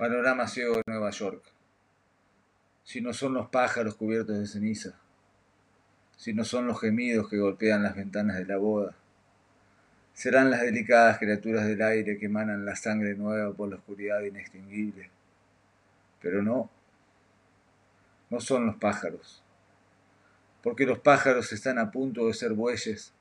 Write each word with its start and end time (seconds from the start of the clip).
Panorama 0.00 0.48
ciego 0.48 0.76
de 0.76 0.82
Nueva 0.86 1.10
York. 1.10 1.44
Si 2.84 3.02
no 3.02 3.12
son 3.12 3.34
los 3.34 3.50
pájaros 3.50 3.96
cubiertos 3.96 4.38
de 4.38 4.46
ceniza, 4.46 4.94
si 6.16 6.32
no 6.32 6.42
son 6.42 6.66
los 6.66 6.80
gemidos 6.80 7.28
que 7.28 7.36
golpean 7.36 7.82
las 7.82 7.96
ventanas 7.96 8.38
de 8.38 8.46
la 8.46 8.56
boda, 8.56 8.96
serán 10.14 10.50
las 10.50 10.62
delicadas 10.62 11.18
criaturas 11.18 11.66
del 11.66 11.82
aire 11.82 12.16
que 12.16 12.24
emanan 12.24 12.64
la 12.64 12.76
sangre 12.76 13.14
nueva 13.14 13.52
por 13.52 13.68
la 13.68 13.76
oscuridad 13.76 14.22
inextinguible. 14.22 15.10
Pero 16.22 16.42
no, 16.42 16.70
no 18.30 18.40
son 18.40 18.64
los 18.64 18.76
pájaros, 18.76 19.42
porque 20.62 20.86
los 20.86 21.00
pájaros 21.00 21.52
están 21.52 21.78
a 21.78 21.90
punto 21.90 22.26
de 22.26 22.32
ser 22.32 22.54
bueyes. 22.54 23.12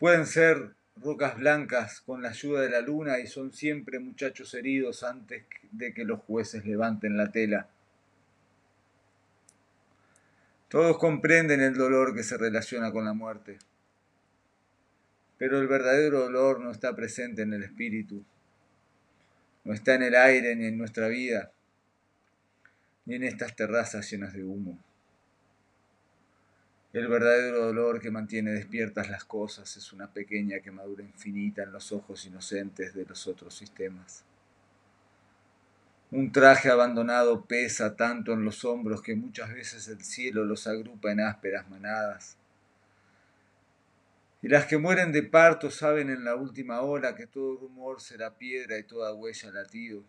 Pueden 0.00 0.26
ser 0.26 0.74
rocas 0.96 1.36
blancas 1.36 2.00
con 2.00 2.22
la 2.22 2.30
ayuda 2.30 2.62
de 2.62 2.70
la 2.70 2.80
luna 2.80 3.18
y 3.18 3.26
son 3.26 3.52
siempre 3.52 3.98
muchachos 3.98 4.54
heridos 4.54 5.02
antes 5.02 5.44
de 5.72 5.92
que 5.92 6.04
los 6.04 6.20
jueces 6.20 6.64
levanten 6.64 7.16
la 7.16 7.30
tela. 7.32 7.68
Todos 10.68 10.98
comprenden 10.98 11.60
el 11.60 11.74
dolor 11.74 12.14
que 12.14 12.22
se 12.22 12.36
relaciona 12.36 12.90
con 12.90 13.04
la 13.04 13.12
muerte, 13.12 13.58
pero 15.38 15.60
el 15.60 15.68
verdadero 15.68 16.20
dolor 16.20 16.60
no 16.60 16.70
está 16.70 16.94
presente 16.96 17.42
en 17.42 17.52
el 17.52 17.62
espíritu, 17.62 18.24
no 19.64 19.72
está 19.72 19.94
en 19.94 20.02
el 20.02 20.14
aire 20.16 20.56
ni 20.56 20.66
en 20.66 20.78
nuestra 20.78 21.08
vida, 21.08 21.52
ni 23.04 23.16
en 23.16 23.24
estas 23.24 23.54
terrazas 23.54 24.10
llenas 24.10 24.32
de 24.32 24.44
humo. 24.44 24.78
El 26.94 27.08
verdadero 27.08 27.66
dolor 27.66 28.00
que 28.00 28.12
mantiene 28.12 28.52
despiertas 28.52 29.10
las 29.10 29.24
cosas 29.24 29.76
es 29.76 29.92
una 29.92 30.12
pequeña 30.12 30.60
quemadura 30.60 31.02
infinita 31.02 31.64
en 31.64 31.72
los 31.72 31.90
ojos 31.90 32.24
inocentes 32.24 32.94
de 32.94 33.04
los 33.04 33.26
otros 33.26 33.52
sistemas. 33.52 34.22
Un 36.12 36.30
traje 36.30 36.70
abandonado 36.70 37.46
pesa 37.46 37.96
tanto 37.96 38.32
en 38.32 38.44
los 38.44 38.64
hombros 38.64 39.02
que 39.02 39.16
muchas 39.16 39.52
veces 39.52 39.88
el 39.88 40.04
cielo 40.04 40.44
los 40.44 40.68
agrupa 40.68 41.10
en 41.10 41.18
ásperas 41.18 41.68
manadas. 41.68 42.36
Y 44.40 44.46
las 44.46 44.66
que 44.66 44.78
mueren 44.78 45.10
de 45.10 45.24
parto 45.24 45.72
saben 45.72 46.10
en 46.10 46.24
la 46.24 46.36
última 46.36 46.80
hora 46.82 47.16
que 47.16 47.26
todo 47.26 47.56
rumor 47.56 48.00
será 48.00 48.38
piedra 48.38 48.78
y 48.78 48.84
toda 48.84 49.12
huella 49.14 49.50
latido. 49.50 50.04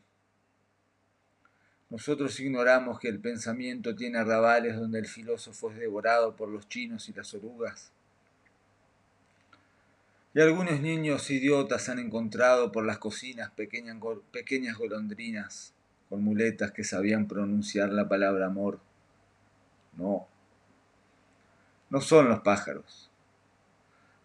Nosotros 1.89 2.39
ignoramos 2.39 3.00
que 3.00 3.08
el 3.08 3.19
pensamiento 3.19 3.95
tiene 3.95 4.17
arrabales 4.17 4.75
donde 4.75 5.00
el 5.00 5.05
filósofo 5.05 5.72
es 5.72 5.78
devorado 5.78 6.36
por 6.36 6.50
los 6.50 6.67
chinos 6.67 7.08
y 7.09 7.14
las 7.14 7.33
orugas. 7.33 7.91
Y 10.33 10.41
algunos 10.41 10.81
niños 10.81 11.30
idiotas 11.30 11.88
han 11.88 12.00
encontrado 12.00 12.72
por 12.72 12.86
las 12.86 12.97
cocinas 12.97 13.52
pequeñas, 13.52 13.97
pequeñas 14.31 14.78
golondrinas 14.78 15.73
con 16.09 16.23
muletas 16.23 16.72
que 16.72 16.83
sabían 16.83 17.28
pronunciar 17.28 17.89
la 17.89 18.09
palabra 18.09 18.47
amor. 18.47 18.80
No, 19.95 20.28
no 21.89 22.02
son 22.02 22.28
los 22.28 22.41
pájaros. 22.41 23.09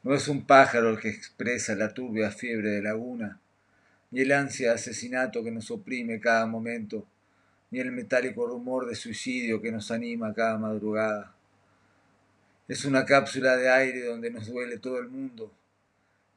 No 0.03 0.15
es 0.15 0.29
un 0.29 0.47
pájaro 0.47 0.91
el 0.91 0.99
que 0.99 1.11
expresa 1.11 1.75
la 1.75 1.93
turbia 1.93 2.31
fiebre 2.31 2.71
de 2.71 2.83
laguna, 2.83 3.39
ni 4.11 4.23
el 4.23 4.33
ansia 4.33 4.71
de 4.71 4.75
asesinato 4.75 5.45
que 5.45 5.51
nos 5.51 5.71
oprime 5.71 6.21
cada 6.21 6.47
momento 6.47 7.07
ni 7.71 7.81
el 7.81 7.93
metálico 7.93 8.47
rumor 8.47 8.87
de 8.87 8.95
suicidio 8.95 9.61
que 9.61 9.73
nos 9.73 9.91
anima 9.91 10.35
cada 10.35 10.59
madrugada. 10.59 11.35
Es 12.69 12.85
una 12.85 13.05
cápsula 13.05 13.57
de 13.57 13.69
aire 13.69 14.05
donde 14.05 14.31
nos 14.31 14.47
duele 14.47 14.79
todo 14.79 14.99
el 14.99 15.09
mundo. 15.09 15.53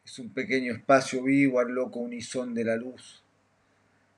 Es 0.05 0.19
un 0.19 0.29
pequeño 0.29 0.73
espacio 0.73 1.23
vivo 1.23 1.59
al 1.59 1.71
loco 1.71 1.99
unisón 1.99 2.53
de 2.53 2.65
la 2.65 2.75
luz. 2.75 3.23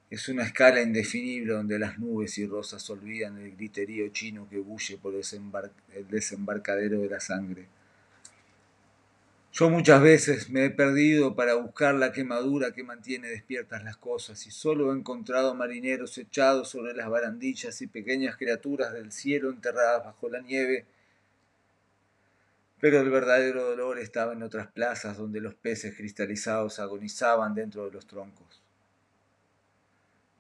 Es 0.10 0.30
una 0.30 0.44
escala 0.44 0.82
indefinible 0.82 1.54
donde 1.54 1.80
las 1.80 2.00
nubes 2.00 2.38
y 2.38 2.46
rosas 2.46 2.90
olvidan 2.90 3.38
el 3.38 3.56
griterío 3.56 4.08
chino 4.10 4.48
que 4.50 4.60
bulle 4.60 4.98
por 4.98 5.14
el 5.14 6.08
desembarcadero 6.08 7.02
de 7.02 7.10
la 7.10 7.20
sangre. 7.20 7.68
Yo 9.58 9.70
muchas 9.70 10.02
veces 10.02 10.50
me 10.50 10.66
he 10.66 10.70
perdido 10.70 11.34
para 11.34 11.54
buscar 11.54 11.96
la 11.96 12.12
quemadura 12.12 12.74
que 12.74 12.84
mantiene 12.84 13.30
despiertas 13.30 13.86
las 13.86 13.96
cosas 13.96 14.46
y 14.46 14.52
solo 14.52 14.92
he 14.92 14.98
encontrado 14.98 15.56
marineros 15.56 16.18
echados 16.18 16.68
sobre 16.68 16.94
las 16.94 17.10
barandillas 17.10 17.82
y 17.82 17.88
pequeñas 17.88 18.36
criaturas 18.36 18.92
del 18.92 19.14
cielo 19.14 19.50
enterradas 19.50 20.04
bajo 20.04 20.28
la 20.28 20.42
nieve. 20.42 20.86
Pero 22.82 23.00
el 23.00 23.10
verdadero 23.10 23.64
dolor 23.64 23.98
estaba 23.98 24.34
en 24.34 24.44
otras 24.44 24.68
plazas 24.68 25.16
donde 25.16 25.40
los 25.40 25.56
peces 25.56 25.96
cristalizados 25.96 26.80
agonizaban 26.80 27.56
dentro 27.56 27.86
de 27.86 27.92
los 27.92 28.06
troncos. 28.06 28.62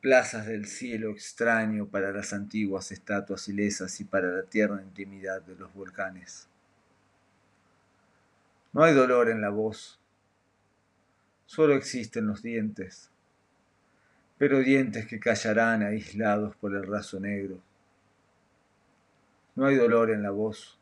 Plazas 0.01 0.45
del 0.45 0.65
cielo 0.65 1.11
extraño 1.11 1.87
para 1.87 2.11
las 2.11 2.33
antiguas 2.33 2.91
estatuas 2.91 3.47
ilesas 3.47 3.97
y 4.01 4.03
para 4.03 4.27
la 4.27 4.43
tierna 4.43 4.83
intimidad 4.83 5.41
de 5.41 5.55
los 5.55 5.73
volcanes. 5.73 6.49
No 8.75 8.83
hay 8.83 8.93
dolor 8.93 9.29
en 9.29 9.39
la 9.39 9.51
voz, 9.51 10.01
solo 11.45 11.75
existen 11.75 12.27
los 12.27 12.41
dientes, 12.41 13.09
pero 14.37 14.59
dientes 14.59 15.07
que 15.07 15.17
callarán 15.17 15.81
aislados 15.81 16.57
por 16.57 16.75
el 16.75 16.85
raso 16.85 17.17
negro. 17.21 17.57
No 19.55 19.65
hay 19.65 19.77
dolor 19.77 20.11
en 20.11 20.23
la 20.23 20.31
voz, 20.31 20.77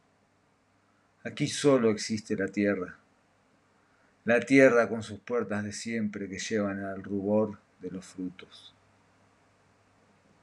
aquí 1.24 1.46
solo 1.46 1.92
existe 1.92 2.36
la 2.36 2.48
tierra, 2.48 2.98
la 4.26 4.40
tierra 4.40 4.90
con 4.90 5.04
sus 5.04 5.20
puertas 5.20 5.64
de 5.64 5.72
siempre 5.72 6.28
que 6.28 6.40
llevan 6.40 6.84
al 6.84 7.04
rubor 7.04 7.60
de 7.80 7.92
los 7.92 8.04
frutos. 8.06 8.74